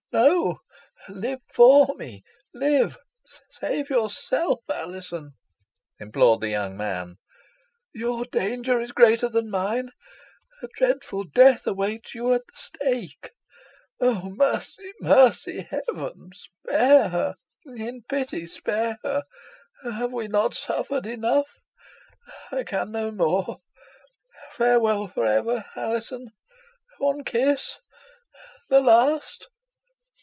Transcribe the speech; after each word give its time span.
"No! 0.13 0.59
live 1.07 1.39
for 1.53 1.95
me 1.95 2.21
live 2.53 2.97
save 3.49 3.89
yourself, 3.89 4.59
Alizon," 4.69 5.31
implored 6.01 6.41
the 6.41 6.49
young 6.49 6.75
man. 6.75 7.15
"Your 7.93 8.25
danger 8.25 8.81
is 8.81 8.91
greater 8.91 9.29
than 9.29 9.49
mine. 9.49 9.91
A 10.61 10.67
dreadful 10.75 11.23
death 11.23 11.65
awaits 11.65 12.13
you 12.13 12.33
at 12.33 12.41
the 12.45 12.53
stake! 12.57 13.31
Oh! 14.01 14.23
mercy, 14.35 14.91
mercy, 14.99 15.61
heaven! 15.61 16.31
Spare 16.33 17.07
her 17.07 17.35
in 17.63 18.03
pity 18.03 18.47
spare 18.47 18.97
her! 19.05 19.23
Have 19.81 20.11
we 20.11 20.27
not 20.27 20.53
suffered 20.53 21.05
enough? 21.05 21.47
I 22.51 22.63
can 22.65 22.91
no 22.91 23.11
more. 23.11 23.61
Farewell 24.51 25.07
for 25.07 25.25
ever, 25.25 25.63
Alizon 25.77 26.33
one 26.97 27.23
kiss 27.23 27.77
the 28.69 28.81
last." 28.81 29.47